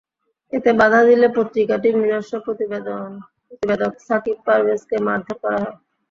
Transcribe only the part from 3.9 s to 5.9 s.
সাকিব পারভেজকে মারধর করা হয়।